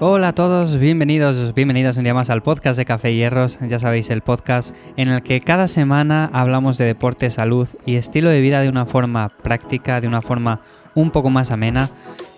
Hola 0.00 0.28
a 0.28 0.34
todos, 0.34 0.78
bienvenidos, 0.78 1.54
bienvenidas 1.54 1.96
un 1.96 2.04
día 2.04 2.12
más 2.12 2.28
al 2.28 2.42
podcast 2.42 2.76
de 2.76 2.84
Café 2.84 3.14
Hierros, 3.14 3.58
ya 3.60 3.78
sabéis, 3.78 4.10
el 4.10 4.20
podcast 4.20 4.76
en 4.96 5.08
el 5.08 5.22
que 5.22 5.40
cada 5.40 5.66
semana 5.66 6.28
hablamos 6.34 6.76
de 6.76 6.84
deporte, 6.84 7.30
salud 7.30 7.68
y 7.86 7.96
estilo 7.96 8.28
de 8.28 8.42
vida 8.42 8.60
de 8.60 8.68
una 8.68 8.84
forma 8.84 9.30
práctica, 9.42 10.02
de 10.02 10.08
una 10.08 10.20
forma 10.20 10.60
un 10.94 11.10
poco 11.10 11.30
más 11.30 11.50
amena. 11.50 11.90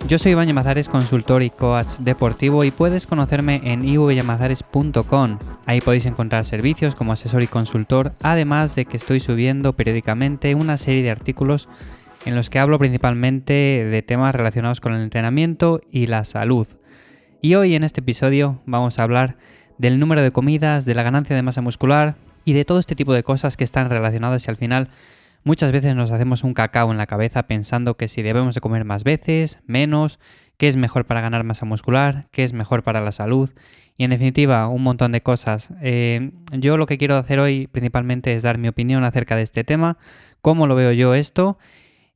Yo 0.09 0.19
soy 0.19 0.33
Iván 0.33 0.49
Llamazares, 0.49 0.89
consultor 0.89 1.43
y 1.43 1.51
coach 1.51 1.99
deportivo 2.01 2.65
y 2.65 2.71
puedes 2.71 3.07
conocerme 3.07 3.61
en 3.65 3.85
ivllamazares.com. 3.85 5.39
Ahí 5.65 5.81
podéis 5.81 6.07
encontrar 6.07 6.45
servicios 6.45 6.95
como 6.95 7.13
asesor 7.13 7.43
y 7.43 7.47
consultor, 7.47 8.13
además 8.23 8.75
de 8.75 8.85
que 8.85 8.97
estoy 8.97 9.21
subiendo 9.21 9.75
periódicamente 9.75 10.55
una 10.55 10.77
serie 10.77 11.03
de 11.03 11.11
artículos 11.11 11.69
en 12.27 12.35
los 12.35 12.51
que 12.51 12.59
hablo 12.59 12.79
principalmente 12.79 13.53
de 13.53 14.03
temas 14.03 14.35
relacionados 14.35 14.81
con 14.81 14.93
el 14.93 15.03
entrenamiento 15.03 15.81
y 15.91 16.07
la 16.07 16.25
salud. 16.25 16.67
Y 17.41 17.55
hoy 17.55 17.75
en 17.75 17.85
este 17.85 18.01
episodio 18.01 18.61
vamos 18.67 18.99
a 18.99 19.03
hablar 19.03 19.37
del 19.79 19.99
número 19.99 20.23
de 20.23 20.31
comidas, 20.31 20.85
de 20.85 20.95
la 20.95 21.03
ganancia 21.03 21.35
de 21.35 21.43
masa 21.43 21.61
muscular 21.61 22.17
y 22.45 22.53
de 22.53 22.65
todo 22.65 22.79
este 22.79 22.95
tipo 22.95 23.13
de 23.13 23.23
cosas 23.23 23.57
que 23.57 23.65
están 23.65 23.91
relacionadas 23.91 24.47
y 24.47 24.51
al 24.51 24.57
final 24.57 24.89
muchas 25.45 25.73
veces 25.73 25.95
nos 25.97 26.11
hacemos 26.11 26.45
un 26.45 26.55
cacao 26.55 26.91
en 26.91 26.99
la 26.99 27.07
cabeza 27.07 27.47
pensando 27.47 27.97
que 27.97 28.09
si 28.09 28.23
debemos 28.23 28.55
de 28.55 28.61
comer 28.61 28.85
más 28.85 29.05
veces, 29.05 29.61
menos, 29.67 30.19
qué 30.57 30.69
es 30.69 30.77
mejor 30.77 31.07
para 31.07 31.21
ganar 31.21 31.45
masa 31.45 31.67
muscular, 31.67 32.29
qué 32.31 32.45
es 32.45 32.53
mejor 32.53 32.83
para 32.83 33.01
la 33.01 33.13
salud 33.13 33.51
y 33.97 34.05
en 34.05 34.11
definitiva 34.11 34.69
un 34.69 34.83
montón 34.83 35.13
de 35.13 35.23
cosas. 35.23 35.71
Eh, 35.81 36.33
yo 36.53 36.77
lo 36.77 36.87
que 36.87 36.99
quiero 36.99 37.17
hacer 37.17 37.39
hoy 37.39 37.67
principalmente 37.67 38.35
es 38.35 38.43
dar 38.43 38.59
mi 38.59 38.69
opinión 38.69 39.05
acerca 39.05 39.37
de 39.37 39.43
este 39.43 39.65
tema, 39.65 39.99
cómo 40.41 40.67
lo 40.67 40.75
veo 40.75 40.93
yo 40.93 41.15
esto 41.15 41.59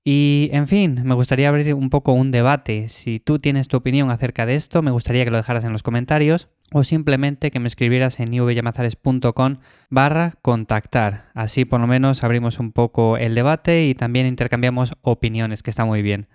y, 0.04 0.50
en 0.52 0.68
fin, 0.68 1.00
me 1.04 1.14
gustaría 1.14 1.48
abrir 1.48 1.74
un 1.74 1.90
poco 1.90 2.12
un 2.12 2.30
debate. 2.30 2.88
Si 2.88 3.18
tú 3.18 3.40
tienes 3.40 3.66
tu 3.66 3.76
opinión 3.76 4.10
acerca 4.10 4.46
de 4.46 4.54
esto, 4.54 4.80
me 4.80 4.92
gustaría 4.92 5.24
que 5.24 5.32
lo 5.32 5.36
dejaras 5.36 5.64
en 5.64 5.72
los 5.72 5.82
comentarios 5.82 6.48
o 6.72 6.84
simplemente 6.84 7.50
que 7.50 7.60
me 7.60 7.68
escribieras 7.68 8.18
en 8.20 8.34
ivyamazares.com 8.34 9.56
barra 9.88 10.34
contactar. 10.42 11.30
Así 11.34 11.64
por 11.64 11.80
lo 11.80 11.86
menos 11.86 12.24
abrimos 12.24 12.58
un 12.58 12.72
poco 12.72 13.16
el 13.16 13.34
debate 13.34 13.86
y 13.86 13.94
también 13.94 14.26
intercambiamos 14.26 14.92
opiniones, 15.02 15.62
que 15.62 15.70
está 15.70 15.84
muy 15.84 16.02
bien. 16.02 16.28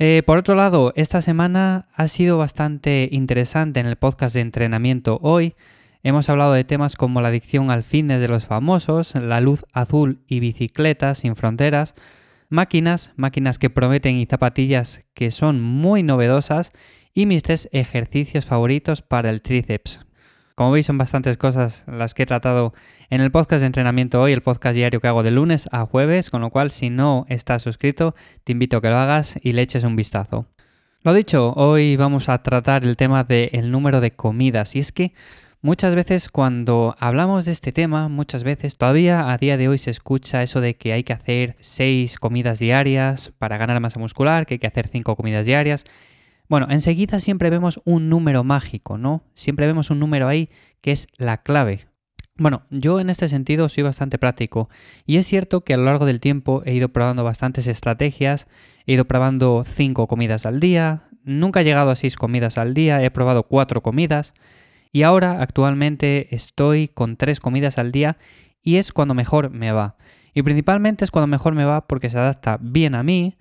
Eh, 0.00 0.22
por 0.26 0.38
otro 0.38 0.56
lado, 0.56 0.92
esta 0.96 1.22
semana 1.22 1.86
ha 1.94 2.08
sido 2.08 2.36
bastante 2.36 3.08
interesante 3.12 3.78
en 3.78 3.86
el 3.86 3.96
podcast 3.96 4.34
de 4.34 4.40
entrenamiento 4.40 5.20
hoy. 5.22 5.54
Hemos 6.02 6.28
hablado 6.28 6.52
de 6.52 6.64
temas 6.64 6.96
como 6.96 7.20
la 7.20 7.28
adicción 7.28 7.70
al 7.70 7.84
fitness 7.84 8.20
de 8.20 8.28
los 8.28 8.44
famosos, 8.44 9.14
la 9.14 9.40
luz 9.40 9.64
azul 9.72 10.20
y 10.26 10.40
bicicletas 10.40 11.18
sin 11.18 11.36
fronteras, 11.36 11.94
máquinas, 12.50 13.12
máquinas 13.16 13.58
que 13.58 13.70
prometen 13.70 14.16
y 14.16 14.26
zapatillas 14.26 15.04
que 15.14 15.30
son 15.30 15.62
muy 15.62 16.02
novedosas 16.02 16.72
y 17.14 17.26
mis 17.26 17.42
tres 17.42 17.68
ejercicios 17.72 18.44
favoritos 18.44 19.00
para 19.00 19.30
el 19.30 19.40
tríceps. 19.40 20.00
Como 20.56 20.72
veis 20.72 20.86
son 20.86 20.98
bastantes 20.98 21.36
cosas 21.36 21.84
las 21.86 22.12
que 22.12 22.24
he 22.24 22.26
tratado 22.26 22.74
en 23.10 23.20
el 23.20 23.30
podcast 23.30 23.60
de 23.60 23.66
entrenamiento 23.66 24.20
hoy, 24.20 24.32
el 24.32 24.42
podcast 24.42 24.74
diario 24.74 25.00
que 25.00 25.08
hago 25.08 25.22
de 25.22 25.30
lunes 25.30 25.68
a 25.72 25.86
jueves, 25.86 26.30
con 26.30 26.42
lo 26.42 26.50
cual 26.50 26.70
si 26.70 26.90
no 26.90 27.24
estás 27.28 27.62
suscrito 27.62 28.14
te 28.44 28.52
invito 28.52 28.76
a 28.76 28.82
que 28.82 28.90
lo 28.90 28.96
hagas 28.96 29.36
y 29.40 29.52
le 29.52 29.62
eches 29.62 29.84
un 29.84 29.96
vistazo. 29.96 30.46
Lo 31.02 31.14
dicho, 31.14 31.52
hoy 31.54 31.96
vamos 31.96 32.28
a 32.28 32.42
tratar 32.42 32.84
el 32.84 32.96
tema 32.96 33.24
del 33.24 33.70
número 33.70 34.00
de 34.00 34.10
comidas 34.10 34.76
y 34.76 34.80
es 34.80 34.92
que 34.92 35.12
Muchas 35.64 35.94
veces 35.94 36.28
cuando 36.28 36.94
hablamos 36.98 37.46
de 37.46 37.52
este 37.52 37.72
tema, 37.72 38.10
muchas 38.10 38.44
veces 38.44 38.76
todavía 38.76 39.32
a 39.32 39.38
día 39.38 39.56
de 39.56 39.66
hoy 39.66 39.78
se 39.78 39.90
escucha 39.90 40.42
eso 40.42 40.60
de 40.60 40.76
que 40.76 40.92
hay 40.92 41.04
que 41.04 41.14
hacer 41.14 41.56
seis 41.58 42.18
comidas 42.18 42.58
diarias 42.58 43.32
para 43.38 43.56
ganar 43.56 43.80
masa 43.80 43.98
muscular, 43.98 44.44
que 44.44 44.56
hay 44.56 44.58
que 44.58 44.66
hacer 44.66 44.88
cinco 44.88 45.16
comidas 45.16 45.46
diarias. 45.46 45.84
Bueno, 46.48 46.66
enseguida 46.70 47.20
siempre 47.20 47.50
vemos 47.50 47.80
un 47.84 48.08
número 48.08 48.44
mágico, 48.44 48.98
¿no? 48.98 49.24
Siempre 49.34 49.66
vemos 49.66 49.90
un 49.90 49.98
número 49.98 50.28
ahí 50.28 50.50
que 50.80 50.92
es 50.92 51.08
la 51.16 51.42
clave. 51.42 51.86
Bueno, 52.36 52.64
yo 52.70 52.98
en 52.98 53.10
este 53.10 53.28
sentido 53.28 53.68
soy 53.68 53.84
bastante 53.84 54.18
práctico 54.18 54.68
y 55.06 55.18
es 55.18 55.26
cierto 55.26 55.62
que 55.62 55.74
a 55.74 55.76
lo 55.76 55.84
largo 55.84 56.04
del 56.04 56.20
tiempo 56.20 56.62
he 56.66 56.74
ido 56.74 56.88
probando 56.88 57.22
bastantes 57.22 57.68
estrategias, 57.68 58.48
he 58.86 58.94
ido 58.94 59.04
probando 59.04 59.64
cinco 59.64 60.08
comidas 60.08 60.44
al 60.44 60.58
día, 60.58 61.04
nunca 61.22 61.60
he 61.60 61.64
llegado 61.64 61.90
a 61.90 61.96
seis 61.96 62.16
comidas 62.16 62.58
al 62.58 62.74
día, 62.74 63.02
he 63.02 63.10
probado 63.10 63.44
cuatro 63.44 63.82
comidas, 63.82 64.34
y 64.90 65.02
ahora 65.02 65.40
actualmente 65.42 66.34
estoy 66.34 66.88
con 66.88 67.16
tres 67.16 67.40
comidas 67.40 67.78
al 67.78 67.92
día 67.92 68.16
y 68.62 68.76
es 68.76 68.92
cuando 68.92 69.14
mejor 69.14 69.50
me 69.50 69.72
va. 69.72 69.96
Y 70.34 70.42
principalmente 70.42 71.04
es 71.04 71.10
cuando 71.10 71.28
mejor 71.28 71.54
me 71.54 71.64
va 71.64 71.86
porque 71.86 72.10
se 72.10 72.18
adapta 72.18 72.58
bien 72.60 72.96
a 72.96 73.02
mí, 73.02 73.36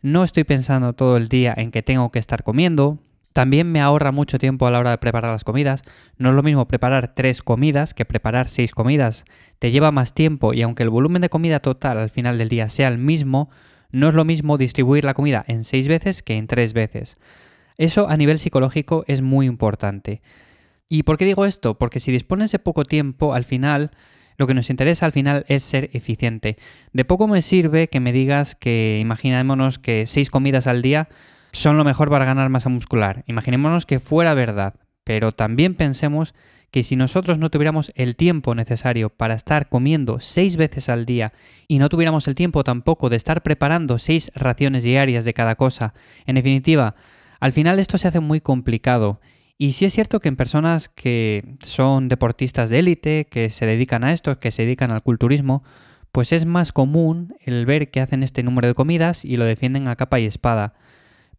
no 0.00 0.22
estoy 0.22 0.44
pensando 0.44 0.92
todo 0.92 1.16
el 1.16 1.28
día 1.28 1.54
en 1.56 1.70
que 1.70 1.82
tengo 1.82 2.10
que 2.10 2.18
estar 2.18 2.42
comiendo, 2.42 2.98
también 3.32 3.70
me 3.70 3.80
ahorra 3.80 4.10
mucho 4.10 4.38
tiempo 4.38 4.66
a 4.66 4.70
la 4.70 4.80
hora 4.80 4.90
de 4.90 4.98
preparar 4.98 5.30
las 5.30 5.44
comidas. 5.44 5.82
No 6.16 6.30
es 6.30 6.34
lo 6.34 6.42
mismo 6.42 6.66
preparar 6.66 7.14
tres 7.14 7.40
comidas 7.40 7.94
que 7.94 8.04
preparar 8.04 8.48
seis 8.48 8.72
comidas. 8.72 9.24
Te 9.60 9.70
lleva 9.70 9.92
más 9.92 10.12
tiempo 10.12 10.54
y 10.54 10.62
aunque 10.62 10.82
el 10.82 10.90
volumen 10.90 11.22
de 11.22 11.28
comida 11.28 11.60
total 11.60 11.98
al 11.98 12.10
final 12.10 12.36
del 12.38 12.48
día 12.48 12.68
sea 12.68 12.88
el 12.88 12.98
mismo, 12.98 13.48
no 13.92 14.08
es 14.08 14.14
lo 14.14 14.24
mismo 14.24 14.58
distribuir 14.58 15.04
la 15.04 15.14
comida 15.14 15.44
en 15.46 15.62
seis 15.62 15.86
veces 15.86 16.22
que 16.22 16.36
en 16.36 16.48
tres 16.48 16.72
veces. 16.72 17.16
Eso 17.76 18.08
a 18.08 18.16
nivel 18.16 18.40
psicológico 18.40 19.04
es 19.06 19.22
muy 19.22 19.46
importante. 19.46 20.20
¿Y 20.88 21.04
por 21.04 21.16
qué 21.16 21.24
digo 21.24 21.44
esto? 21.44 21.78
Porque 21.78 22.00
si 22.00 22.10
dispones 22.10 22.50
de 22.50 22.58
poco 22.58 22.84
tiempo, 22.84 23.34
al 23.34 23.44
final, 23.44 23.92
lo 24.38 24.46
que 24.46 24.54
nos 24.54 24.70
interesa 24.70 25.04
al 25.04 25.12
final 25.12 25.44
es 25.48 25.64
ser 25.64 25.90
eficiente. 25.92 26.56
De 26.92 27.04
poco 27.04 27.26
me 27.28 27.42
sirve 27.42 27.88
que 27.88 28.00
me 28.00 28.12
digas 28.12 28.54
que, 28.54 28.98
imaginémonos 29.00 29.78
que 29.78 30.06
seis 30.06 30.30
comidas 30.30 30.66
al 30.66 30.80
día 30.80 31.08
son 31.52 31.76
lo 31.76 31.84
mejor 31.84 32.08
para 32.08 32.24
ganar 32.24 32.48
masa 32.48 32.68
muscular. 32.68 33.24
Imaginémonos 33.26 33.84
que 33.84 33.98
fuera 33.98 34.34
verdad, 34.34 34.74
pero 35.02 35.32
también 35.32 35.74
pensemos 35.74 36.34
que 36.70 36.84
si 36.84 36.96
nosotros 36.96 37.38
no 37.38 37.50
tuviéramos 37.50 37.90
el 37.96 38.14
tiempo 38.16 38.54
necesario 38.54 39.10
para 39.10 39.34
estar 39.34 39.68
comiendo 39.68 40.20
seis 40.20 40.56
veces 40.56 40.88
al 40.88 41.04
día 41.04 41.32
y 41.66 41.78
no 41.78 41.88
tuviéramos 41.88 42.28
el 42.28 42.34
tiempo 42.34 42.62
tampoco 42.62 43.08
de 43.08 43.16
estar 43.16 43.42
preparando 43.42 43.98
seis 43.98 44.30
raciones 44.34 44.84
diarias 44.84 45.24
de 45.24 45.34
cada 45.34 45.56
cosa, 45.56 45.94
en 46.26 46.36
definitiva, 46.36 46.94
al 47.40 47.52
final 47.52 47.78
esto 47.78 47.98
se 47.98 48.06
hace 48.08 48.20
muy 48.20 48.40
complicado 48.40 49.20
y 49.58 49.72
sí 49.72 49.84
es 49.84 49.92
cierto 49.92 50.20
que 50.20 50.28
en 50.28 50.36
personas 50.36 50.88
que 50.88 51.56
son 51.60 52.08
deportistas 52.08 52.70
de 52.70 52.78
élite, 52.78 53.26
que 53.28 53.50
se 53.50 53.66
dedican 53.66 54.04
a 54.04 54.12
esto, 54.12 54.38
que 54.38 54.52
se 54.52 54.62
dedican 54.62 54.92
al 54.92 55.02
culturismo, 55.02 55.64
pues 56.12 56.32
es 56.32 56.46
más 56.46 56.72
común 56.72 57.34
el 57.40 57.66
ver 57.66 57.90
que 57.90 58.00
hacen 58.00 58.22
este 58.22 58.44
número 58.44 58.68
de 58.68 58.74
comidas 58.74 59.24
y 59.24 59.36
lo 59.36 59.44
defienden 59.44 59.88
a 59.88 59.96
capa 59.96 60.20
y 60.20 60.26
espada. 60.26 60.74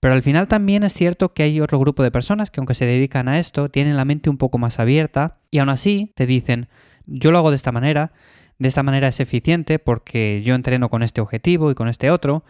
Pero 0.01 0.13
al 0.13 0.21
final 0.21 0.47
también 0.47 0.83
es 0.83 0.93
cierto 0.93 1.33
que 1.33 1.43
hay 1.43 1.61
otro 1.61 1.79
grupo 1.79 2.03
de 2.03 2.11
personas 2.11 2.51
que 2.51 2.59
aunque 2.59 2.75
se 2.75 2.85
dedican 2.85 3.29
a 3.29 3.39
esto, 3.39 3.69
tienen 3.69 3.95
la 3.95 4.05
mente 4.05 4.29
un 4.29 4.37
poco 4.37 4.57
más 4.57 4.79
abierta 4.79 5.37
y 5.49 5.59
aún 5.59 5.69
así 5.69 6.11
te 6.15 6.25
dicen, 6.25 6.67
yo 7.05 7.31
lo 7.31 7.37
hago 7.37 7.51
de 7.51 7.55
esta 7.55 7.71
manera, 7.71 8.11
de 8.57 8.67
esta 8.67 8.83
manera 8.83 9.07
es 9.07 9.19
eficiente 9.21 9.79
porque 9.79 10.41
yo 10.43 10.55
entreno 10.55 10.89
con 10.89 11.03
este 11.03 11.21
objetivo 11.21 11.71
y 11.71 11.75
con 11.75 11.87
este 11.87 12.11
otro, 12.11 12.43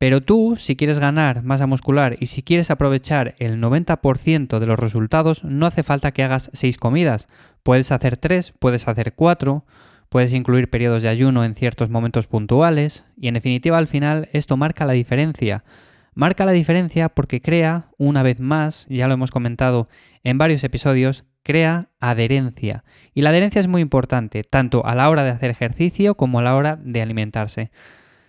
pero 0.00 0.22
tú, 0.22 0.56
si 0.56 0.76
quieres 0.76 0.98
ganar 0.98 1.42
masa 1.42 1.66
muscular 1.66 2.16
y 2.20 2.28
si 2.28 2.42
quieres 2.42 2.70
aprovechar 2.70 3.34
el 3.38 3.60
90% 3.60 4.58
de 4.58 4.66
los 4.66 4.78
resultados, 4.78 5.44
no 5.44 5.66
hace 5.66 5.82
falta 5.82 6.12
que 6.12 6.22
hagas 6.22 6.48
6 6.54 6.78
comidas. 6.78 7.28
Puedes 7.62 7.92
hacer 7.92 8.16
3, 8.16 8.54
puedes 8.58 8.88
hacer 8.88 9.12
4, 9.12 9.62
puedes 10.08 10.32
incluir 10.32 10.70
periodos 10.70 11.02
de 11.02 11.10
ayuno 11.10 11.44
en 11.44 11.54
ciertos 11.54 11.90
momentos 11.90 12.26
puntuales 12.26 13.04
y 13.18 13.28
en 13.28 13.34
definitiva 13.34 13.76
al 13.76 13.88
final 13.88 14.30
esto 14.32 14.56
marca 14.56 14.86
la 14.86 14.94
diferencia. 14.94 15.64
Marca 16.14 16.46
la 16.46 16.52
diferencia 16.52 17.10
porque 17.10 17.42
crea, 17.42 17.90
una 17.98 18.22
vez 18.22 18.40
más, 18.40 18.86
ya 18.88 19.06
lo 19.06 19.12
hemos 19.12 19.30
comentado 19.30 19.90
en 20.24 20.38
varios 20.38 20.64
episodios, 20.64 21.24
crea 21.42 21.90
adherencia. 22.00 22.84
Y 23.12 23.20
la 23.20 23.28
adherencia 23.28 23.60
es 23.60 23.68
muy 23.68 23.82
importante, 23.82 24.44
tanto 24.44 24.86
a 24.86 24.94
la 24.94 25.10
hora 25.10 25.24
de 25.24 25.30
hacer 25.30 25.50
ejercicio 25.50 26.14
como 26.14 26.38
a 26.38 26.42
la 26.42 26.56
hora 26.56 26.78
de 26.82 27.02
alimentarse. 27.02 27.70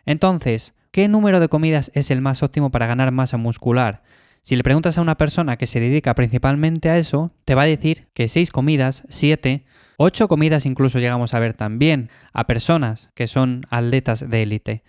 Entonces, 0.06 0.74
¿Qué 0.92 1.08
número 1.08 1.40
de 1.40 1.48
comidas 1.48 1.90
es 1.94 2.12
el 2.12 2.20
más 2.20 2.44
óptimo 2.44 2.70
para 2.70 2.86
ganar 2.86 3.14
masa 3.14 3.38
muscular? 3.38 4.04
Si 4.42 4.58
le 4.58 4.64
preguntas 4.64 4.98
a 4.98 5.02
una 5.02 5.16
persona 5.16 5.56
que 5.56 5.66
se 5.66 5.80
dedica 5.80 6.14
principalmente 6.16 6.90
a 6.90 6.98
eso, 6.98 7.32
te 7.46 7.56
va 7.56 7.62
a 7.62 7.68
decir 7.68 8.10
que 8.14 8.28
6 8.28 8.52
comidas, 8.52 9.04
7, 9.08 9.64
8 9.96 10.28
comidas 10.28 10.66
incluso 10.66 11.00
llegamos 11.00 11.34
a 11.34 11.40
ver 11.40 11.54
también 11.54 12.10
a 12.34 12.46
personas 12.46 13.10
que 13.16 13.30
son 13.30 13.64
atletas 13.70 14.30
de 14.30 14.44
élite. 14.44 14.84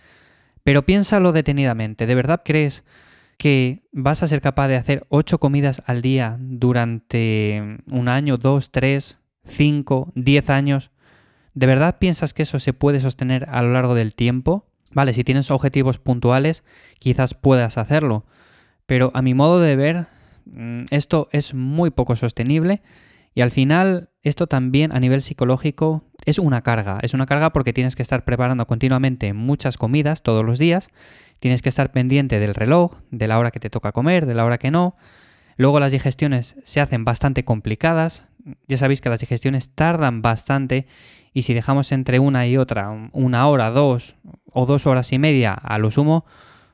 Pero 0.65 0.85
piénsalo 0.85 1.31
detenidamente, 1.31 2.07
¿de 2.07 2.15
verdad 2.17 2.43
crees 2.45 2.83
que 3.39 3.85
vas 3.93 4.25
a 4.25 4.27
ser 4.27 4.41
capaz 4.41 4.67
de 4.67 4.77
hacer 4.77 5.07
8 5.09 5.39
comidas 5.39 5.85
al 5.87 6.03
día 6.03 6.37
durante 6.41 7.79
un 7.87 8.09
año, 8.09 8.39
2, 8.39 8.73
3, 8.73 9.19
5, 9.45 10.13
10 10.17 10.51
años? 10.51 10.91
¿De 11.55 11.69
verdad 11.69 11.99
piensas 12.01 12.35
que 12.35 12.43
eso 12.43 12.59
se 12.59 12.73
puede 12.73 12.99
sostener 12.99 13.49
a 13.49 13.63
lo 13.63 13.73
largo 13.73 13.95
del 13.95 14.17
tiempo? 14.17 14.72
Vale, 14.95 15.15
si 15.15 15.25
tienes 15.25 15.51
objetivos 15.51 15.99
puntuales, 15.99 16.65
quizás 16.99 17.35
puedas 17.35 17.79
hacerlo, 17.79 18.27
pero 18.87 19.11
a 19.15 19.23
mi 19.23 19.35
modo 19.35 19.61
de 19.61 19.77
ver, 19.77 20.07
mm, 20.45 20.85
esto 20.91 21.29
es 21.33 21.55
muy 21.55 21.91
poco 21.91 22.17
sostenible 22.17 22.83
Y 23.35 23.41
al 23.41 23.51
final, 23.51 24.11
esto 24.23 24.47
también 24.47 24.95
a 24.95 25.01
nivel 25.01 25.23
psicológico 25.23 26.05
es 26.27 26.39
una 26.39 26.61
carga. 26.61 26.99
Es 27.01 27.15
una 27.15 27.25
carga 27.25 27.51
porque 27.51 27.73
tienes 27.73 27.97
que 27.97 28.03
estar 28.03 28.25
preparando 28.25 28.67
continuamente 28.67 29.33
muchas 29.33 29.79
comidas 29.79 30.23
todos 30.23 30.45
los 30.45 30.59
días. 30.59 30.89
Tienes 31.41 31.63
que 31.63 31.71
estar 31.71 31.93
pendiente 31.93 32.39
del 32.39 32.55
reloj, 32.55 32.99
de 33.11 33.29
la 33.29 33.39
hora 33.39 33.51
que 33.51 33.59
te 33.59 33.71
toca 33.71 33.93
comer, 33.93 34.27
de 34.27 34.35
la 34.35 34.45
hora 34.45 34.59
que 34.59 34.71
no. 34.71 34.97
Luego 35.57 35.81
las 35.81 35.93
digestiones 35.93 36.57
se 36.65 36.81
hacen 36.81 37.07
bastante 37.07 37.43
complicadas. 37.45 38.25
Ya 38.69 38.77
sabéis 38.77 39.01
que 39.01 39.09
las 39.09 39.21
digestiones 39.21 39.75
tardan 39.75 40.21
bastante 40.21 40.87
y 41.33 41.43
si 41.43 41.55
dejamos 41.55 41.91
entre 41.93 42.19
una 42.19 42.47
y 42.47 42.59
otra 42.59 42.91
una 43.13 43.47
hora, 43.49 43.71
dos 43.71 44.17
o 44.53 44.67
dos 44.67 44.87
horas 44.87 45.13
y 45.13 45.19
media 45.19 45.53
a 45.53 45.79
lo 45.79 45.91
sumo, 45.91 46.25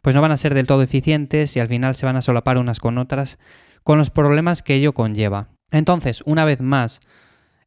pues 0.02 0.14
no 0.14 0.22
van 0.22 0.32
a 0.32 0.36
ser 0.36 0.54
del 0.54 0.66
todo 0.66 0.82
eficientes 0.82 1.56
y 1.56 1.60
al 1.60 1.68
final 1.68 1.94
se 1.94 2.06
van 2.06 2.16
a 2.16 2.22
solapar 2.22 2.58
unas 2.58 2.80
con 2.80 2.98
otras 2.98 3.38
con 3.82 3.98
los 3.98 4.10
problemas 4.10 4.62
que 4.62 4.74
ello 4.74 4.92
conlleva. 4.92 5.48
Entonces, 5.70 6.22
una 6.26 6.44
vez 6.44 6.60
más, 6.60 7.00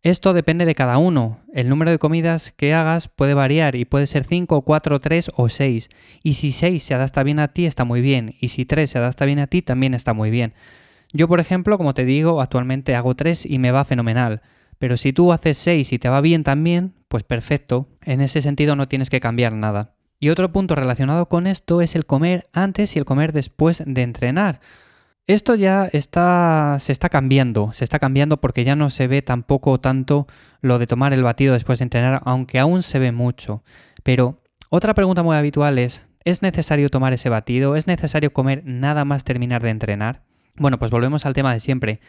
esto 0.03 0.33
depende 0.33 0.65
de 0.65 0.73
cada 0.73 0.97
uno. 0.97 1.39
El 1.53 1.69
número 1.69 1.91
de 1.91 1.99
comidas 1.99 2.51
que 2.51 2.73
hagas 2.73 3.07
puede 3.07 3.35
variar 3.35 3.75
y 3.75 3.85
puede 3.85 4.07
ser 4.07 4.23
5, 4.23 4.63
4, 4.63 4.99
3 4.99 5.31
o 5.35 5.49
6. 5.49 5.89
Y 6.23 6.33
si 6.33 6.51
6 6.51 6.83
se 6.83 6.93
adapta 6.95 7.21
bien 7.21 7.39
a 7.39 7.49
ti, 7.49 7.65
está 7.65 7.85
muy 7.85 8.01
bien. 8.01 8.33
Y 8.39 8.47
si 8.47 8.65
3 8.65 8.89
se 8.89 8.97
adapta 8.97 9.25
bien 9.25 9.37
a 9.39 9.47
ti, 9.47 9.61
también 9.61 9.93
está 9.93 10.13
muy 10.13 10.31
bien. 10.31 10.53
Yo, 11.13 11.27
por 11.27 11.39
ejemplo, 11.39 11.77
como 11.77 11.93
te 11.93 12.05
digo, 12.05 12.41
actualmente 12.41 12.95
hago 12.95 13.15
3 13.15 13.45
y 13.45 13.59
me 13.59 13.71
va 13.71 13.85
fenomenal. 13.85 14.41
Pero 14.79 14.97
si 14.97 15.13
tú 15.13 15.33
haces 15.33 15.59
6 15.59 15.93
y 15.93 15.99
te 15.99 16.09
va 16.09 16.21
bien 16.21 16.43
también, 16.43 16.95
pues 17.07 17.23
perfecto. 17.23 17.87
En 18.01 18.21
ese 18.21 18.41
sentido 18.41 18.75
no 18.75 18.87
tienes 18.87 19.11
que 19.11 19.19
cambiar 19.19 19.53
nada. 19.53 19.93
Y 20.21 20.29
otro 20.29 20.51
punto 20.51 20.75
relacionado 20.75 21.27
con 21.27 21.47
esto 21.47 21.81
es 21.81 21.95
el 21.95 22.06
comer 22.06 22.47
antes 22.53 22.95
y 22.95 23.00
el 23.00 23.06
comer 23.06 23.33
después 23.33 23.81
de 23.83 24.03
entrenar. 24.03 24.62
Esto 25.25 25.56
ya 25.56 25.89
está, 25.91 26.77
se 26.79 26.91
está 26.91 27.09
cambiando, 27.09 27.73
se 27.73 27.83
está 27.83 27.97
cambiando 27.97 28.39
porque 28.39 28.63
ya 28.63 28.75
no 28.75 28.91
se 28.91 29.07
ve 29.07 29.23
tampoco 29.23 29.79
tanto 29.79 30.27
lo 30.62 30.77
de 30.77 30.85
tomar 30.85 31.12
el 31.13 31.23
batido 31.23 31.56
después 31.56 31.79
de 31.79 31.83
entrenar, 31.83 32.21
aunque 32.23 32.59
aún 32.59 32.83
se 32.83 33.00
ve 33.00 33.12
mucho. 33.12 33.63
Pero 34.03 34.39
otra 34.69 34.94
pregunta 34.94 35.23
muy 35.23 35.35
habitual 35.35 35.79
es, 35.79 36.06
¿es 36.23 36.44
necesario 36.44 36.89
tomar 36.89 37.13
ese 37.13 37.29
batido? 37.29 37.75
¿Es 37.75 37.88
necesario 37.88 38.31
comer 38.31 38.62
nada 38.63 39.06
más 39.06 39.23
terminar 39.23 39.63
de 39.63 39.71
entrenar? 39.71 40.21
Bueno, 40.56 40.77
pues 40.77 40.91
volvemos 40.91 41.25
al 41.25 41.33
tema 41.33 41.51
de 41.51 41.59
siempre. 41.59 42.00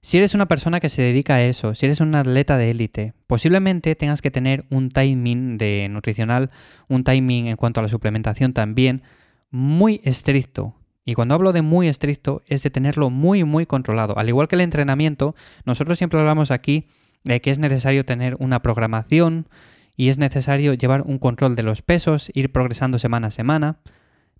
Si 0.00 0.16
eres 0.16 0.34
una 0.34 0.46
persona 0.46 0.78
que 0.78 0.88
se 0.88 1.02
dedica 1.02 1.34
a 1.34 1.42
eso, 1.42 1.74
si 1.74 1.86
eres 1.86 2.00
un 2.00 2.14
atleta 2.14 2.56
de 2.56 2.70
élite, 2.70 3.14
posiblemente 3.26 3.96
tengas 3.96 4.22
que 4.22 4.30
tener 4.30 4.64
un 4.70 4.90
timing 4.90 5.58
de 5.58 5.88
nutricional, 5.90 6.50
un 6.88 7.02
timing 7.02 7.48
en 7.48 7.56
cuanto 7.56 7.80
a 7.80 7.82
la 7.82 7.88
suplementación 7.88 8.52
también 8.52 9.02
muy 9.50 10.00
estricto. 10.04 10.74
Y 11.04 11.14
cuando 11.14 11.34
hablo 11.34 11.52
de 11.52 11.62
muy 11.62 11.88
estricto 11.88 12.42
es 12.46 12.62
de 12.62 12.70
tenerlo 12.70 13.10
muy 13.10 13.42
muy 13.42 13.66
controlado. 13.66 14.16
Al 14.18 14.28
igual 14.28 14.46
que 14.46 14.54
el 14.54 14.60
entrenamiento, 14.60 15.34
nosotros 15.64 15.98
siempre 15.98 16.20
hablamos 16.20 16.50
aquí 16.50 16.86
de 17.24 17.40
que 17.40 17.50
es 17.50 17.58
necesario 17.58 18.04
tener 18.04 18.36
una 18.38 18.62
programación 18.62 19.48
y 19.96 20.10
es 20.10 20.18
necesario 20.18 20.74
llevar 20.74 21.02
un 21.02 21.18
control 21.18 21.56
de 21.56 21.64
los 21.64 21.82
pesos, 21.82 22.30
ir 22.34 22.52
progresando 22.52 23.00
semana 23.00 23.28
a 23.28 23.32
semana 23.32 23.78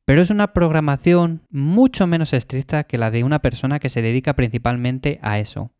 pero 0.08 0.22
es 0.22 0.30
una 0.30 0.54
programación 0.54 1.42
mucho 1.50 2.06
menos 2.06 2.32
estricta 2.32 2.84
que 2.84 2.96
la 2.96 3.10
de 3.10 3.24
una 3.24 3.40
persona 3.40 3.78
que 3.78 3.90
se 3.90 4.00
dedica 4.00 4.32
principalmente 4.32 5.18
a 5.20 5.38
eso. 5.38 5.70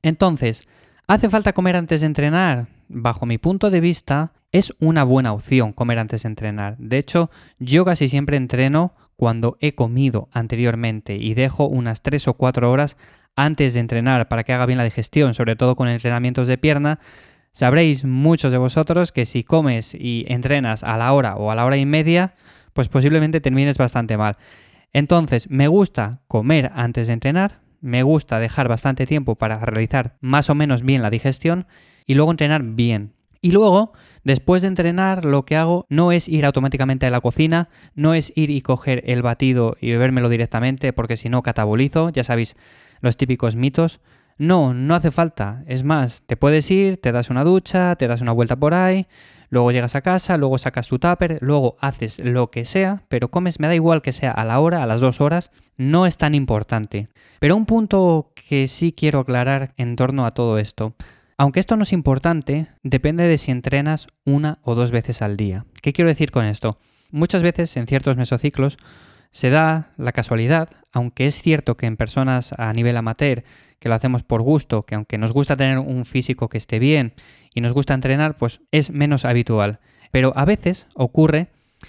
Entonces, 0.00 0.66
¿hace 1.06 1.28
falta 1.28 1.52
comer 1.52 1.76
antes 1.76 2.00
de 2.00 2.06
entrenar? 2.06 2.68
Bajo 2.88 3.26
mi 3.26 3.36
punto 3.36 3.68
de 3.68 3.80
vista, 3.80 4.32
es 4.50 4.72
una 4.80 5.04
buena 5.04 5.34
opción 5.34 5.74
comer 5.74 5.98
antes 5.98 6.22
de 6.22 6.30
entrenar. 6.30 6.78
De 6.78 6.96
hecho, 6.96 7.30
yo 7.58 7.84
casi 7.84 8.08
siempre 8.08 8.38
entreno 8.38 8.94
cuando 9.16 9.58
he 9.60 9.74
comido 9.74 10.30
anteriormente 10.32 11.16
y 11.16 11.34
dejo 11.34 11.66
unas 11.66 12.00
3 12.00 12.28
o 12.28 12.34
4 12.38 12.72
horas 12.72 12.96
antes 13.36 13.74
de 13.74 13.80
entrenar 13.80 14.28
para 14.28 14.42
que 14.42 14.54
haga 14.54 14.64
bien 14.64 14.78
la 14.78 14.84
digestión, 14.84 15.34
sobre 15.34 15.54
todo 15.54 15.76
con 15.76 15.86
entrenamientos 15.86 16.48
de 16.48 16.56
pierna. 16.56 16.98
Sabréis 17.52 18.06
muchos 18.06 18.52
de 18.52 18.58
vosotros 18.58 19.12
que 19.12 19.26
si 19.26 19.44
comes 19.44 19.94
y 19.94 20.24
entrenas 20.28 20.82
a 20.82 20.96
la 20.96 21.12
hora 21.12 21.36
o 21.36 21.50
a 21.50 21.54
la 21.54 21.66
hora 21.66 21.76
y 21.76 21.84
media, 21.84 22.32
pues 22.72 22.88
posiblemente 22.88 23.40
termines 23.40 23.78
bastante 23.78 24.16
mal. 24.16 24.36
Entonces, 24.92 25.48
me 25.50 25.68
gusta 25.68 26.20
comer 26.26 26.70
antes 26.74 27.06
de 27.06 27.12
entrenar, 27.12 27.60
me 27.80 28.02
gusta 28.02 28.38
dejar 28.38 28.68
bastante 28.68 29.06
tiempo 29.06 29.36
para 29.36 29.58
realizar 29.58 30.16
más 30.20 30.50
o 30.50 30.54
menos 30.54 30.82
bien 30.82 31.02
la 31.02 31.10
digestión 31.10 31.66
y 32.06 32.14
luego 32.14 32.30
entrenar 32.30 32.62
bien. 32.62 33.14
Y 33.42 33.52
luego, 33.52 33.92
después 34.22 34.62
de 34.62 34.68
entrenar, 34.68 35.24
lo 35.24 35.46
que 35.46 35.56
hago 35.56 35.86
no 35.88 36.12
es 36.12 36.28
ir 36.28 36.44
automáticamente 36.44 37.06
a 37.06 37.10
la 37.10 37.22
cocina, 37.22 37.70
no 37.94 38.12
es 38.12 38.32
ir 38.36 38.50
y 38.50 38.60
coger 38.60 39.02
el 39.06 39.22
batido 39.22 39.76
y 39.80 39.92
bebérmelo 39.92 40.28
directamente, 40.28 40.92
porque 40.92 41.16
si 41.16 41.30
no 41.30 41.42
catabolizo, 41.42 42.10
ya 42.10 42.22
sabéis 42.22 42.54
los 43.00 43.16
típicos 43.16 43.56
mitos. 43.56 44.00
No, 44.36 44.74
no 44.74 44.94
hace 44.94 45.10
falta. 45.10 45.64
Es 45.66 45.84
más, 45.84 46.22
te 46.26 46.36
puedes 46.36 46.70
ir, 46.70 47.00
te 47.00 47.12
das 47.12 47.30
una 47.30 47.44
ducha, 47.44 47.96
te 47.96 48.08
das 48.08 48.20
una 48.20 48.32
vuelta 48.32 48.56
por 48.56 48.74
ahí, 48.74 49.06
luego 49.50 49.72
llegas 49.72 49.94
a 49.94 50.00
casa, 50.00 50.36
luego 50.38 50.56
sacas 50.56 50.88
tu 50.88 50.98
tupper, 50.98 51.38
luego 51.42 51.76
haces 51.80 52.18
lo 52.24 52.50
que 52.50 52.64
sea, 52.64 53.02
pero 53.08 53.30
comes, 53.30 53.60
me 53.60 53.66
da 53.66 53.74
igual 53.74 54.00
que 54.00 54.12
sea 54.12 54.30
a 54.30 54.44
la 54.44 54.60
hora, 54.60 54.82
a 54.82 54.86
las 54.86 55.00
dos 55.00 55.20
horas, 55.20 55.50
no 55.76 56.06
es 56.06 56.16
tan 56.16 56.34
importante. 56.34 57.08
Pero 57.38 57.56
un 57.56 57.66
punto 57.66 58.32
que 58.34 58.68
sí 58.68 58.92
quiero 58.92 59.20
aclarar 59.20 59.72
en 59.76 59.96
torno 59.96 60.24
a 60.24 60.32
todo 60.32 60.58
esto. 60.58 60.94
Aunque 61.36 61.60
esto 61.60 61.76
no 61.76 61.82
es 61.84 61.92
importante, 61.92 62.68
depende 62.82 63.26
de 63.26 63.38
si 63.38 63.50
entrenas 63.50 64.06
una 64.24 64.58
o 64.62 64.74
dos 64.74 64.90
veces 64.90 65.22
al 65.22 65.36
día. 65.36 65.64
¿Qué 65.82 65.92
quiero 65.92 66.08
decir 66.08 66.30
con 66.30 66.44
esto? 66.44 66.78
Muchas 67.10 67.42
veces 67.42 67.76
en 67.76 67.86
ciertos 67.86 68.16
mesociclos 68.16 68.76
se 69.32 69.50
da 69.50 69.92
la 69.96 70.12
casualidad, 70.12 70.68
aunque 70.92 71.26
es 71.26 71.40
cierto 71.40 71.76
que 71.76 71.86
en 71.86 71.96
personas 71.96 72.52
a 72.58 72.72
nivel 72.72 72.96
amateur 72.96 73.44
que 73.80 73.88
lo 73.88 73.96
hacemos 73.96 74.22
por 74.22 74.42
gusto, 74.42 74.84
que 74.84 74.94
aunque 74.94 75.18
nos 75.18 75.32
gusta 75.32 75.56
tener 75.56 75.78
un 75.78 76.04
físico 76.04 76.48
que 76.48 76.58
esté 76.58 76.78
bien 76.78 77.14
y 77.54 77.60
nos 77.60 77.72
gusta 77.72 77.94
entrenar, 77.94 78.36
pues 78.36 78.60
es 78.70 78.90
menos 78.90 79.24
habitual. 79.24 79.80
Pero 80.12 80.32
a 80.36 80.44
veces 80.44 80.86
ocurre 80.94 81.48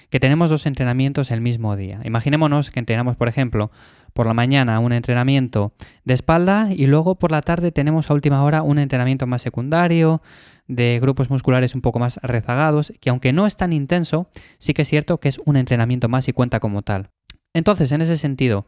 que 0.09 0.19
tenemos 0.19 0.49
dos 0.49 0.65
entrenamientos 0.65 1.31
el 1.31 1.41
mismo 1.41 1.75
día. 1.75 1.99
Imaginémonos 2.03 2.71
que 2.71 2.79
entrenamos, 2.79 3.17
por 3.17 3.27
ejemplo, 3.27 3.71
por 4.13 4.25
la 4.25 4.33
mañana 4.33 4.79
un 4.79 4.93
entrenamiento 4.93 5.73
de 6.05 6.13
espalda 6.13 6.69
y 6.71 6.87
luego 6.87 7.15
por 7.15 7.31
la 7.31 7.41
tarde 7.41 7.71
tenemos 7.71 8.09
a 8.09 8.13
última 8.13 8.43
hora 8.43 8.61
un 8.61 8.79
entrenamiento 8.79 9.27
más 9.27 9.41
secundario, 9.41 10.21
de 10.67 10.99
grupos 11.01 11.29
musculares 11.29 11.75
un 11.75 11.81
poco 11.81 11.99
más 11.99 12.17
rezagados, 12.23 12.93
que 13.01 13.09
aunque 13.09 13.33
no 13.33 13.45
es 13.45 13.57
tan 13.57 13.73
intenso, 13.73 14.29
sí 14.57 14.73
que 14.73 14.83
es 14.83 14.87
cierto 14.87 15.19
que 15.19 15.27
es 15.27 15.37
un 15.45 15.57
entrenamiento 15.57 16.07
más 16.07 16.29
y 16.29 16.33
cuenta 16.33 16.61
como 16.61 16.81
tal. 16.81 17.09
Entonces, 17.53 17.91
en 17.91 18.01
ese 18.01 18.17
sentido, 18.17 18.65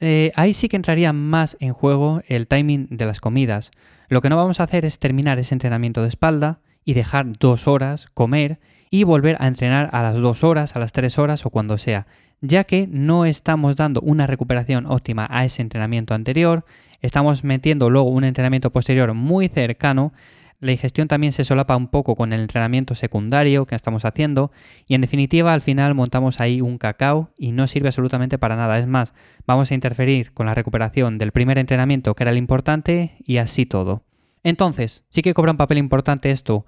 eh, 0.00 0.32
ahí 0.36 0.52
sí 0.52 0.68
que 0.68 0.76
entraría 0.76 1.12
más 1.12 1.56
en 1.60 1.72
juego 1.72 2.22
el 2.28 2.46
timing 2.46 2.86
de 2.90 3.06
las 3.06 3.20
comidas. 3.20 3.70
Lo 4.08 4.22
que 4.22 4.28
no 4.28 4.36
vamos 4.36 4.60
a 4.60 4.64
hacer 4.64 4.84
es 4.84 4.98
terminar 4.98 5.38
ese 5.38 5.54
entrenamiento 5.54 6.02
de 6.02 6.08
espalda 6.08 6.60
y 6.84 6.94
dejar 6.94 7.26
dos 7.38 7.68
horas, 7.68 8.06
comer 8.14 8.58
y 8.90 9.04
volver 9.04 9.36
a 9.40 9.48
entrenar 9.48 9.90
a 9.92 10.02
las 10.02 10.16
dos 10.16 10.44
horas, 10.44 10.76
a 10.76 10.78
las 10.78 10.92
tres 10.92 11.18
horas 11.18 11.44
o 11.44 11.50
cuando 11.50 11.76
sea, 11.78 12.06
ya 12.40 12.64
que 12.64 12.88
no 12.90 13.24
estamos 13.24 13.76
dando 13.76 14.00
una 14.00 14.26
recuperación 14.26 14.86
óptima 14.86 15.26
a 15.30 15.44
ese 15.44 15.62
entrenamiento 15.62 16.14
anterior, 16.14 16.64
estamos 17.02 17.44
metiendo 17.44 17.90
luego 17.90 18.08
un 18.08 18.24
entrenamiento 18.24 18.70
posterior 18.70 19.12
muy 19.14 19.48
cercano 19.48 20.12
la 20.60 20.72
digestión 20.72 21.06
también 21.06 21.32
se 21.32 21.44
solapa 21.44 21.76
un 21.76 21.88
poco 21.88 22.16
con 22.16 22.32
el 22.32 22.40
entrenamiento 22.40 22.94
secundario 22.94 23.66
que 23.66 23.76
estamos 23.76 24.04
haciendo 24.04 24.50
y 24.86 24.94
en 24.94 25.00
definitiva 25.00 25.52
al 25.52 25.62
final 25.62 25.94
montamos 25.94 26.40
ahí 26.40 26.60
un 26.60 26.78
cacao 26.78 27.30
y 27.38 27.52
no 27.52 27.66
sirve 27.66 27.88
absolutamente 27.88 28.38
para 28.38 28.56
nada. 28.56 28.78
Es 28.78 28.86
más, 28.86 29.14
vamos 29.46 29.70
a 29.70 29.74
interferir 29.74 30.32
con 30.32 30.46
la 30.46 30.54
recuperación 30.54 31.18
del 31.18 31.32
primer 31.32 31.58
entrenamiento 31.58 32.14
que 32.14 32.24
era 32.24 32.32
el 32.32 32.38
importante 32.38 33.16
y 33.24 33.36
así 33.36 33.66
todo. 33.66 34.02
Entonces, 34.42 35.04
sí 35.10 35.22
que 35.22 35.34
cobra 35.34 35.52
un 35.52 35.58
papel 35.58 35.78
importante 35.78 36.30
esto 36.30 36.66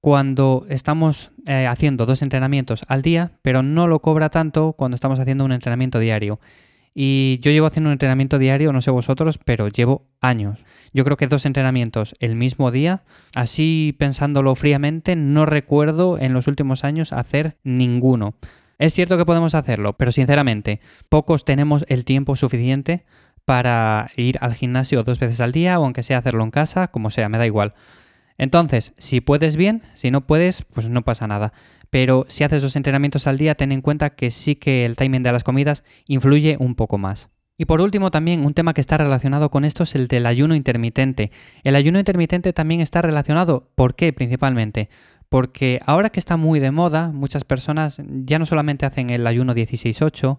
cuando 0.00 0.64
estamos 0.68 1.32
eh, 1.46 1.66
haciendo 1.66 2.06
dos 2.06 2.22
entrenamientos 2.22 2.84
al 2.88 3.02
día, 3.02 3.32
pero 3.42 3.62
no 3.62 3.86
lo 3.86 4.00
cobra 4.00 4.30
tanto 4.30 4.72
cuando 4.74 4.94
estamos 4.94 5.18
haciendo 5.18 5.44
un 5.44 5.52
entrenamiento 5.52 5.98
diario. 5.98 6.38
Y 6.98 7.40
yo 7.42 7.50
llevo 7.50 7.66
haciendo 7.66 7.88
un 7.88 7.92
entrenamiento 7.92 8.38
diario, 8.38 8.72
no 8.72 8.80
sé 8.80 8.90
vosotros, 8.90 9.38
pero 9.44 9.68
llevo 9.68 10.06
años. 10.22 10.64
Yo 10.94 11.04
creo 11.04 11.18
que 11.18 11.26
dos 11.26 11.44
entrenamientos 11.44 12.14
el 12.20 12.36
mismo 12.36 12.70
día, 12.70 13.02
así 13.34 13.94
pensándolo 13.98 14.54
fríamente, 14.54 15.14
no 15.14 15.44
recuerdo 15.44 16.18
en 16.18 16.32
los 16.32 16.46
últimos 16.46 16.84
años 16.84 17.12
hacer 17.12 17.58
ninguno. 17.64 18.36
Es 18.78 18.94
cierto 18.94 19.18
que 19.18 19.26
podemos 19.26 19.54
hacerlo, 19.54 19.92
pero 19.98 20.10
sinceramente, 20.10 20.80
pocos 21.10 21.44
tenemos 21.44 21.84
el 21.88 22.06
tiempo 22.06 22.34
suficiente 22.34 23.04
para 23.44 24.10
ir 24.16 24.38
al 24.40 24.54
gimnasio 24.54 25.02
dos 25.02 25.18
veces 25.18 25.42
al 25.42 25.52
día 25.52 25.78
o 25.78 25.84
aunque 25.84 26.02
sea 26.02 26.16
hacerlo 26.16 26.44
en 26.44 26.50
casa, 26.50 26.88
como 26.88 27.10
sea, 27.10 27.28
me 27.28 27.36
da 27.36 27.44
igual. 27.44 27.74
Entonces, 28.38 28.94
si 28.98 29.20
puedes 29.20 29.56
bien, 29.56 29.82
si 29.94 30.10
no 30.10 30.26
puedes, 30.26 30.62
pues 30.62 30.88
no 30.88 31.02
pasa 31.02 31.26
nada 31.26 31.52
pero 31.90 32.26
si 32.28 32.44
haces 32.44 32.62
dos 32.62 32.76
entrenamientos 32.76 33.26
al 33.26 33.38
día, 33.38 33.54
ten 33.54 33.72
en 33.72 33.80
cuenta 33.80 34.10
que 34.10 34.30
sí 34.30 34.56
que 34.56 34.84
el 34.84 34.96
timing 34.96 35.22
de 35.22 35.32
las 35.32 35.44
comidas 35.44 35.84
influye 36.06 36.56
un 36.58 36.74
poco 36.74 36.98
más. 36.98 37.30
Y 37.58 37.64
por 37.64 37.80
último 37.80 38.10
también 38.10 38.44
un 38.44 38.52
tema 38.52 38.74
que 38.74 38.82
está 38.82 38.98
relacionado 38.98 39.50
con 39.50 39.64
esto 39.64 39.84
es 39.84 39.94
el 39.94 40.08
del 40.08 40.26
ayuno 40.26 40.54
intermitente. 40.54 41.30
El 41.64 41.74
ayuno 41.74 41.98
intermitente 41.98 42.52
también 42.52 42.80
está 42.80 43.00
relacionado, 43.00 43.70
¿por 43.74 43.94
qué 43.94 44.12
principalmente? 44.12 44.90
Porque 45.28 45.80
ahora 45.86 46.10
que 46.10 46.20
está 46.20 46.36
muy 46.36 46.60
de 46.60 46.70
moda, 46.70 47.12
muchas 47.12 47.44
personas 47.44 48.02
ya 48.06 48.38
no 48.38 48.46
solamente 48.46 48.84
hacen 48.84 49.10
el 49.10 49.26
ayuno 49.26 49.54
16-8, 49.54 50.38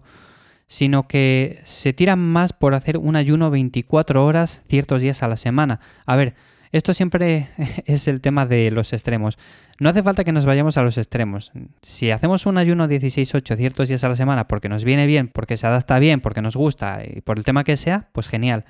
sino 0.68 1.08
que 1.08 1.58
se 1.64 1.92
tiran 1.92 2.20
más 2.20 2.52
por 2.52 2.74
hacer 2.74 2.98
un 2.98 3.16
ayuno 3.16 3.50
24 3.50 4.24
horas 4.24 4.62
ciertos 4.68 5.02
días 5.02 5.22
a 5.22 5.28
la 5.28 5.36
semana. 5.36 5.80
A 6.06 6.14
ver, 6.14 6.34
Esto 6.72 6.94
siempre 6.94 7.48
es 7.86 8.08
el 8.08 8.20
tema 8.20 8.46
de 8.46 8.70
los 8.70 8.92
extremos. 8.92 9.38
No 9.78 9.88
hace 9.88 10.02
falta 10.02 10.24
que 10.24 10.32
nos 10.32 10.46
vayamos 10.46 10.76
a 10.76 10.82
los 10.82 10.98
extremos. 10.98 11.52
Si 11.82 12.10
hacemos 12.10 12.46
un 12.46 12.58
ayuno 12.58 12.88
16-8 12.88 13.56
ciertos 13.56 13.88
días 13.88 14.04
a 14.04 14.08
la 14.08 14.16
semana 14.16 14.48
porque 14.48 14.68
nos 14.68 14.84
viene 14.84 15.06
bien, 15.06 15.28
porque 15.28 15.56
se 15.56 15.66
adapta 15.66 15.98
bien, 15.98 16.20
porque 16.20 16.42
nos 16.42 16.56
gusta 16.56 17.02
y 17.04 17.20
por 17.20 17.38
el 17.38 17.44
tema 17.44 17.64
que 17.64 17.76
sea, 17.76 18.08
pues 18.12 18.28
genial. 18.28 18.64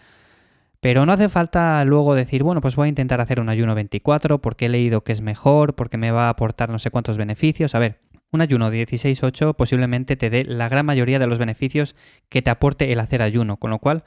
Pero 0.81 1.07
no 1.07 1.13
hace 1.13 1.29
falta 1.29 1.85
luego 1.85 2.15
decir, 2.15 2.45
bueno, 2.45 2.61
pues 2.61 2.77
voy 2.77 2.87
a 2.87 2.89
intentar 2.89 3.21
hacer 3.21 3.41
un 3.41 3.49
ayuno 3.49 3.75
24 3.75 4.41
porque 4.41 4.67
he 4.67 4.69
leído 4.69 5.03
que 5.03 5.13
es 5.13 5.21
mejor, 5.21 5.75
porque 5.75 5.97
me 5.97 6.13
va 6.13 6.27
a 6.27 6.31
aportar 6.31 6.71
no 6.71 6.79
sé 6.79 6.91
cuántos 6.91 7.17
beneficios. 7.17 7.75
A 7.75 7.81
ver, 7.81 7.99
un 8.31 8.43
ayuno 8.43 8.71
16-8 8.71 9.57
posiblemente 9.57 10.17
te 10.17 10.31
dé 10.31 10.45
la 10.45 10.69
gran 10.69 10.87
mayoría 10.87 11.19
de 11.19 11.27
los 11.27 11.39
beneficios 11.39 11.97
que 12.29 12.43
te 12.43 12.51
aporte 12.51 12.93
el 12.93 13.01
hacer 13.01 13.23
ayuno, 13.23 13.57
con 13.57 13.71
lo 13.71 13.81
cual, 13.81 14.05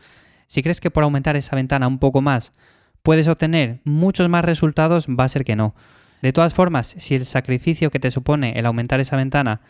si 0.48 0.62
crees 0.64 0.80
que 0.80 0.92
por 0.92 1.04
aumentar 1.04 1.36
esa 1.36 1.56
ventana 1.58 1.88
un 1.88 2.00
poco 2.00 2.22
más 2.22 2.54
puedes 3.04 3.28
obtener 3.28 3.82
muchos 3.84 4.30
más 4.30 4.46
resultados, 4.46 5.08
va 5.08 5.24
a 5.24 5.30
ser 5.30 5.44
que 5.44 5.56
no. 5.56 5.76
De 6.22 6.34
todas 6.34 6.54
formas, 6.54 6.96
si 6.98 7.16
el 7.16 7.26
sacrificio 7.26 7.90
que 7.90 8.00
te 8.00 8.12
supone 8.12 8.54
el 8.58 8.66
aumentar 8.66 9.00
esa 9.00 9.18
ventana 9.18 9.62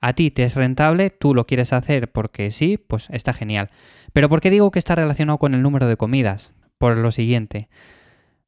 a 0.00 0.14
ti 0.14 0.30
te 0.30 0.44
es 0.44 0.54
rentable, 0.54 1.10
tú 1.10 1.34
lo 1.34 1.46
quieres 1.46 1.72
hacer 1.72 2.10
porque 2.10 2.50
sí, 2.50 2.78
pues 2.78 3.08
está 3.10 3.32
genial. 3.32 3.70
Pero 4.12 4.28
¿por 4.28 4.40
qué 4.40 4.50
digo 4.50 4.70
que 4.70 4.78
está 4.78 4.94
relacionado 4.94 5.38
con 5.38 5.54
el 5.54 5.62
número 5.62 5.86
de 5.86 5.96
comidas? 5.96 6.52
Por 6.78 6.96
lo 6.96 7.12
siguiente. 7.12 7.68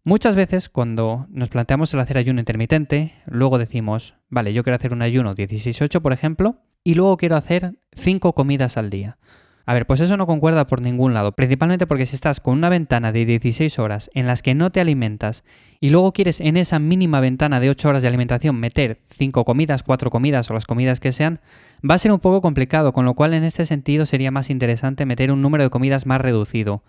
Muchas 0.05 0.35
veces 0.35 0.69
cuando 0.69 1.27
nos 1.31 1.51
planteamos 1.51 1.95
el 1.95 2.01
hacer 2.01 2.19
ayuno 2.19 2.41
intermitente, 2.41 3.13
luego 3.27 3.59
decimos, 3.59 4.15
vale, 4.29 4.53
yo 4.53 4.65
quiero 4.65 4.77
hacer 4.77 4.93
un 4.93 5.03
ayuno 5.03 5.35
16-8, 5.35 6.01
por 6.01 6.13
ejemplo, 6.13 6.57
y 6.83 6.95
luego 6.95 7.17
quiero 7.17 7.37
hacer 7.37 7.75
5 7.93 8.33
comidas 8.33 8.77
al 8.77 8.91
día. 8.91 9.19
A 9.65 9.75
ver, 9.75 9.87
pues 9.87 10.01
eso 10.01 10.17
no 10.17 10.27
concuerda 10.27 10.67
por 10.67 10.81
ningún 10.81 11.15
lado, 11.15 11.33
principalmente 11.33 11.87
porque 11.87 12.07
si 12.07 12.17
estás 12.17 12.41
con 12.41 12.55
una 12.55 12.69
ventana 12.69 13.13
de 13.13 13.25
16 13.25 13.79
horas 13.79 14.11
en 14.15 14.27
las 14.27 14.43
que 14.43 14.55
no 14.55 14.71
te 14.71 14.81
alimentas 14.81 15.45
y 15.81 15.91
luego 15.91 16.13
quieres 16.13 16.41
en 16.41 16.57
esa 16.57 16.79
mínima 16.79 17.21
ventana 17.21 17.61
de 17.61 17.71
8 17.71 17.89
horas 17.89 18.03
de 18.03 18.09
alimentación 18.09 18.57
meter 18.57 18.99
5 19.17 19.45
comidas, 19.45 19.83
4 19.83 20.11
comidas 20.11 20.51
o 20.51 20.55
las 20.55 20.67
comidas 20.67 20.99
que 20.99 21.13
sean, 21.13 21.41
va 21.89 21.95
a 21.95 21.99
ser 21.99 22.13
un 22.13 22.21
poco 22.21 22.41
complicado, 22.41 22.93
con 22.93 23.05
lo 23.05 23.15
cual 23.15 23.35
en 23.35 23.45
este 23.45 23.65
sentido 23.65 24.07
sería 24.07 24.31
más 24.31 24.51
interesante 24.51 25.07
meter 25.07 25.31
un 25.31 25.43
número 25.43 25.65
de 25.65 25.71
comidas 25.71 26.07
más 26.07 26.21
reducido. 26.21 26.83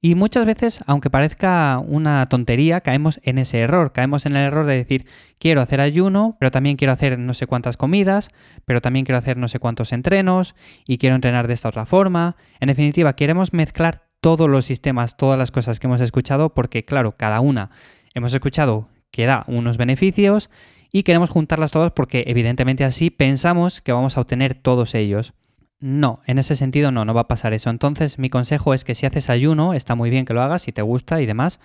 Y 0.00 0.14
muchas 0.14 0.46
veces, 0.46 0.80
aunque 0.86 1.10
parezca 1.10 1.80
una 1.84 2.28
tontería, 2.28 2.80
caemos 2.82 3.18
en 3.24 3.38
ese 3.38 3.58
error. 3.58 3.92
Caemos 3.92 4.26
en 4.26 4.36
el 4.36 4.46
error 4.46 4.64
de 4.64 4.76
decir, 4.76 5.06
quiero 5.40 5.60
hacer 5.60 5.80
ayuno, 5.80 6.36
pero 6.38 6.52
también 6.52 6.76
quiero 6.76 6.92
hacer 6.92 7.18
no 7.18 7.34
sé 7.34 7.48
cuántas 7.48 7.76
comidas, 7.76 8.30
pero 8.64 8.80
también 8.80 9.04
quiero 9.04 9.18
hacer 9.18 9.36
no 9.36 9.48
sé 9.48 9.58
cuántos 9.58 9.92
entrenos 9.92 10.54
y 10.86 10.98
quiero 10.98 11.16
entrenar 11.16 11.48
de 11.48 11.54
esta 11.54 11.68
otra 11.68 11.84
forma. 11.84 12.36
En 12.60 12.68
definitiva, 12.68 13.16
queremos 13.16 13.52
mezclar 13.52 14.04
todos 14.20 14.48
los 14.48 14.66
sistemas, 14.66 15.16
todas 15.16 15.38
las 15.38 15.50
cosas 15.50 15.80
que 15.80 15.88
hemos 15.88 16.00
escuchado, 16.00 16.54
porque 16.54 16.84
claro, 16.84 17.16
cada 17.16 17.40
una 17.40 17.70
hemos 18.14 18.32
escuchado 18.32 18.88
que 19.10 19.26
da 19.26 19.44
unos 19.48 19.78
beneficios 19.78 20.48
y 20.92 21.02
queremos 21.02 21.30
juntarlas 21.30 21.72
todas 21.72 21.90
porque 21.90 22.24
evidentemente 22.28 22.84
así 22.84 23.10
pensamos 23.10 23.80
que 23.80 23.92
vamos 23.92 24.16
a 24.16 24.20
obtener 24.20 24.54
todos 24.54 24.94
ellos. 24.94 25.34
No, 25.80 26.20
en 26.26 26.38
ese 26.38 26.56
sentido 26.56 26.90
no, 26.90 27.04
no 27.04 27.14
va 27.14 27.22
a 27.22 27.28
pasar 27.28 27.52
eso. 27.52 27.70
Entonces 27.70 28.18
mi 28.18 28.30
consejo 28.30 28.74
es 28.74 28.84
que 28.84 28.94
si 28.94 29.06
haces 29.06 29.30
ayuno, 29.30 29.74
está 29.74 29.94
muy 29.94 30.10
bien 30.10 30.24
que 30.24 30.34
lo 30.34 30.42
hagas, 30.42 30.62
si 30.62 30.72
te 30.72 30.82
gusta 30.82 31.20
y 31.20 31.26
demás, 31.26 31.60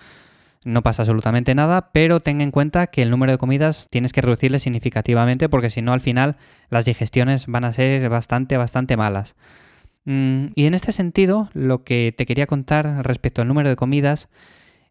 no 0.64 0.82
pasa 0.82 1.02
absolutamente 1.02 1.54
nada, 1.54 1.90
pero 1.92 2.20
ten 2.20 2.40
en 2.40 2.50
cuenta 2.50 2.86
que 2.86 3.02
el 3.02 3.10
número 3.10 3.32
de 3.32 3.38
comidas 3.38 3.88
tienes 3.90 4.12
que 4.12 4.22
reducirle 4.22 4.58
significativamente 4.58 5.48
porque 5.48 5.70
si 5.70 5.82
no 5.82 5.92
al 5.92 6.00
final 6.00 6.36
las 6.70 6.84
digestiones 6.84 7.46
van 7.46 7.64
a 7.64 7.72
ser 7.72 8.08
bastante, 8.08 8.56
bastante 8.56 8.96
malas. 8.96 9.36
Mm, 10.04 10.46
y 10.54 10.66
en 10.66 10.74
este 10.74 10.92
sentido, 10.92 11.50
lo 11.52 11.82
que 11.84 12.14
te 12.16 12.26
quería 12.26 12.46
contar 12.46 13.04
respecto 13.04 13.42
al 13.42 13.48
número 13.48 13.68
de 13.68 13.76
comidas 13.76 14.28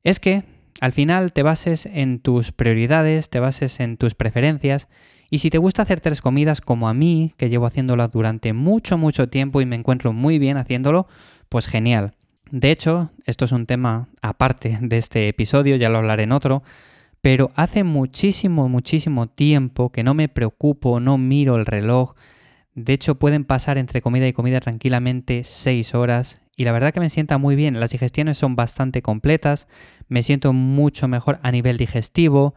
es 0.04 0.20
que 0.20 0.44
al 0.82 0.92
final 0.92 1.34
te 1.34 1.44
bases 1.44 1.86
en 1.86 2.20
tus 2.20 2.52
prioridades, 2.52 3.30
te 3.30 3.40
bases 3.40 3.80
en 3.80 3.98
tus 3.98 4.16
preferencias 4.16 4.90
y 5.34 5.40
si 5.40 5.50
te 5.50 5.58
gusta 5.58 5.82
hacer 5.82 6.00
tres 6.00 6.22
comidas 6.22 6.62
como 6.62 6.88
a 6.88 6.94
mí, 6.94 7.34
que 7.38 7.50
llevo 7.50 7.66
haciéndolo 7.66 8.08
durante 8.08 8.54
mucho, 8.54 9.00
mucho 9.00 9.30
tiempo 9.30 9.62
y 9.62 9.66
me 9.66 9.76
encuentro 9.76 10.14
muy 10.14 10.38
bien 10.38 10.58
haciéndolo, 10.58 11.08
pues 11.50 11.66
genial. 11.66 12.14
De 12.52 12.70
hecho, 12.70 13.10
esto 13.26 13.46
es 13.46 13.52
un 13.52 13.66
tema 13.66 14.10
aparte 14.22 14.78
de 14.80 15.00
este 15.00 15.28
episodio, 15.28 15.76
ya 15.76 15.90
lo 15.90 15.98
hablaré 15.98 16.22
en 16.22 16.34
otro, 16.34 16.62
pero 17.22 17.50
hace 17.56 17.84
muchísimo, 17.84 18.70
muchísimo 18.70 19.26
tiempo 19.26 19.92
que 19.92 20.04
no 20.04 20.14
me 20.14 20.30
preocupo, 20.30 21.00
no 21.00 21.18
miro 21.18 21.56
el 21.56 21.66
reloj. 21.66 22.14
De 22.76 22.94
hecho, 22.94 23.16
pueden 23.16 23.44
pasar 23.44 23.80
entre 23.80 24.04
comida 24.04 24.28
y 24.28 24.34
comida 24.34 24.60
tranquilamente 24.60 25.44
seis 25.46 25.96
horas 25.96 26.42
y 26.56 26.64
la 26.64 26.74
verdad 26.74 26.94
que 26.94 27.00
me 27.00 27.10
sienta 27.10 27.40
muy 27.40 27.56
bien. 27.56 27.80
Las 27.80 27.90
digestiones 27.90 28.38
son 28.38 28.56
bastante 28.56 29.02
completas, 29.02 29.68
me 30.10 30.22
siento 30.22 30.54
mucho 30.54 31.08
mejor 31.08 31.40
a 31.42 31.50
nivel 31.50 31.78
digestivo, 31.78 32.54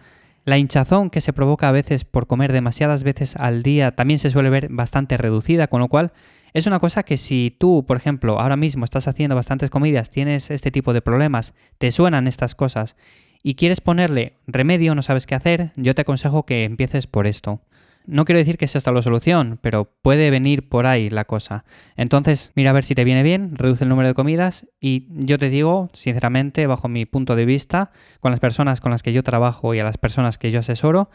la 0.47 0.59
hinchazón 0.59 1.11
que 1.11 1.21
se 1.21 1.33
provoca 1.33 1.69
a 1.69 1.73
veces 1.73 2.05
por 2.05 2.29
comer 2.29 2.53
demasiadas 2.53 3.03
veces 3.03 3.35
al 3.35 3.65
día 3.65 3.97
también 3.97 4.21
se 4.21 4.31
suele 4.31 4.49
ver 4.49 4.69
bastante 4.71 5.17
reducida, 5.17 5.67
con 5.67 5.81
lo 5.81 5.88
cual 5.88 6.12
es 6.55 6.69
una 6.69 6.79
cosa 6.79 7.03
que 7.03 7.19
si 7.19 7.55
tú, 7.59 7.85
por 7.85 7.97
ejemplo, 7.97 8.41
ahora 8.41 8.57
mismo 8.57 8.85
estás 8.85 9.09
haciendo 9.09 9.35
bastantes 9.35 9.71
comidas, 9.71 10.09
tienes 10.09 10.53
este 10.53 10.71
tipo 10.71 10.93
de 10.93 11.03
problemas, 11.03 11.53
te 11.79 11.91
suenan 11.91 12.29
estas 12.29 12.55
cosas 12.55 12.97
y 13.43 13.57
quieres 13.57 13.81
ponerle 13.81 14.35
remedio, 14.47 14.95
no 14.95 15.03
sabes 15.03 15.26
qué 15.26 15.35
hacer, 15.35 15.73
yo 15.75 15.97
te 15.97 16.03
aconsejo 16.03 16.47
que 16.47 16.62
empieces 16.62 17.09
por 17.09 17.26
esto. 17.26 17.61
No 18.07 18.25
quiero 18.25 18.39
decir 18.39 18.57
que 18.57 18.69
sea 18.69 18.79
esta 18.79 18.93
la 18.93 19.03
solución, 19.03 19.59
pero 19.61 19.91
puede 20.03 20.31
venir 20.31 20.69
por 20.69 20.87
ahí 20.87 21.11
la 21.11 21.25
cosa. 21.25 21.65
Entonces, 21.97 22.53
mira 22.55 22.71
a 22.71 22.73
ver 22.73 22.85
si 22.85 22.95
te 22.95 23.05
viene 23.05 23.23
bien, 23.23 23.57
reduce 23.57 23.85
el 23.85 23.91
número 23.91 24.09
de 24.09 24.15
comidas 24.15 24.67
y 24.81 25.07
yo 25.11 25.39
te 25.39 25.51
digo, 25.51 25.91
sinceramente, 25.93 26.67
bajo 26.67 26.89
mi 26.89 27.05
punto 27.05 27.37
de 27.37 27.45
vista, 27.45 27.91
con 28.21 28.31
las 28.31 28.41
personas 28.41 28.81
con 28.81 28.93
las 28.93 29.03
que 29.03 29.13
yo 29.13 29.23
trabajo 29.23 29.75
y 29.75 29.81
a 29.81 29.85
las 29.85 29.99
personas 29.99 30.39
que 30.39 30.51
yo 30.51 30.61
asesoro, 30.61 31.11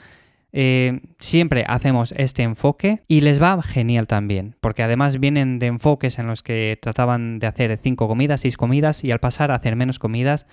eh, 0.54 1.00
siempre 1.20 1.64
hacemos 1.66 2.14
este 2.18 2.44
enfoque 2.44 3.02
y 3.08 3.22
les 3.22 3.42
va 3.42 3.62
genial 3.64 4.06
también, 4.06 4.56
porque 4.60 4.84
además 4.84 5.20
vienen 5.20 5.60
de 5.60 5.68
enfoques 5.68 6.20
en 6.20 6.28
los 6.28 6.44
que 6.44 6.78
trataban 6.82 7.40
de 7.40 7.48
hacer 7.48 7.78
cinco 7.82 8.10
comidas, 8.10 8.42
seis 8.42 8.58
comidas 8.58 9.04
y 9.06 9.12
al 9.12 9.20
pasar 9.20 9.52
a 9.52 9.56
hacer 9.56 9.78
menos 9.78 9.98
comidas, 9.98 10.46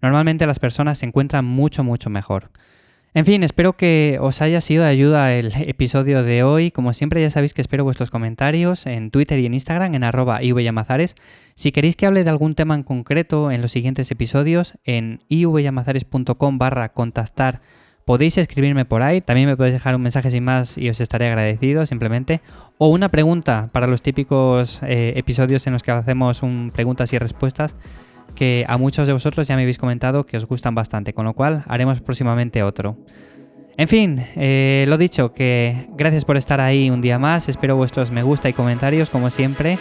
normalmente 0.00 0.46
las 0.46 0.58
personas 0.58 0.98
se 0.98 1.06
encuentran 1.06 1.44
mucho, 1.44 1.84
mucho 1.84 2.08
mejor. 2.08 2.50
En 3.14 3.26
fin, 3.26 3.42
espero 3.42 3.74
que 3.74 4.16
os 4.22 4.40
haya 4.40 4.62
sido 4.62 4.84
de 4.84 4.88
ayuda 4.88 5.34
el 5.34 5.52
episodio 5.68 6.22
de 6.22 6.42
hoy. 6.44 6.70
Como 6.70 6.94
siempre 6.94 7.20
ya 7.20 7.28
sabéis 7.28 7.52
que 7.52 7.60
espero 7.60 7.84
vuestros 7.84 8.08
comentarios 8.08 8.86
en 8.86 9.10
Twitter 9.10 9.38
y 9.38 9.44
en 9.44 9.52
Instagram 9.52 9.94
en 9.94 10.02
arroba 10.02 10.42
ivyamazares. 10.42 11.14
Si 11.54 11.72
queréis 11.72 11.94
que 11.94 12.06
hable 12.06 12.24
de 12.24 12.30
algún 12.30 12.54
tema 12.54 12.74
en 12.74 12.84
concreto 12.84 13.50
en 13.50 13.60
los 13.60 13.70
siguientes 13.70 14.10
episodios, 14.10 14.78
en 14.84 15.22
ivyamazares.com 15.28 16.56
barra 16.56 16.94
contactar 16.94 17.60
podéis 18.06 18.38
escribirme 18.38 18.86
por 18.86 19.02
ahí. 19.02 19.20
También 19.20 19.46
me 19.46 19.58
podéis 19.58 19.74
dejar 19.74 19.94
un 19.94 20.02
mensaje 20.02 20.30
sin 20.30 20.44
más 20.44 20.78
y 20.78 20.88
os 20.88 20.98
estaré 20.98 21.28
agradecido 21.28 21.84
simplemente. 21.84 22.40
O 22.78 22.88
una 22.88 23.10
pregunta 23.10 23.68
para 23.72 23.88
los 23.88 24.00
típicos 24.00 24.82
eh, 24.84 25.12
episodios 25.16 25.66
en 25.66 25.74
los 25.74 25.82
que 25.82 25.90
hacemos 25.90 26.42
un 26.42 26.70
preguntas 26.74 27.12
y 27.12 27.18
respuestas 27.18 27.76
que 28.34 28.64
a 28.68 28.76
muchos 28.78 29.06
de 29.06 29.12
vosotros 29.12 29.46
ya 29.46 29.56
me 29.56 29.62
habéis 29.62 29.78
comentado 29.78 30.24
que 30.24 30.36
os 30.36 30.46
gustan 30.46 30.74
bastante, 30.74 31.12
con 31.12 31.24
lo 31.24 31.34
cual 31.34 31.64
haremos 31.66 32.00
próximamente 32.00 32.62
otro. 32.62 32.96
En 33.76 33.88
fin, 33.88 34.24
eh, 34.36 34.84
lo 34.88 34.98
dicho, 34.98 35.32
que 35.32 35.88
gracias 35.96 36.24
por 36.24 36.36
estar 36.36 36.60
ahí 36.60 36.90
un 36.90 37.00
día 37.00 37.18
más, 37.18 37.48
espero 37.48 37.76
vuestros 37.76 38.10
me 38.10 38.22
gusta 38.22 38.48
y 38.48 38.52
comentarios 38.52 39.08
como 39.08 39.30
siempre 39.30 39.78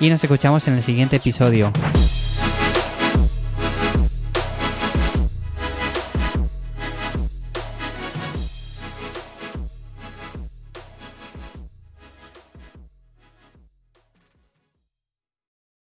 y 0.00 0.10
nos 0.10 0.22
escuchamos 0.22 0.66
en 0.68 0.74
el 0.74 0.82
siguiente 0.82 1.16
episodio. 1.16 1.72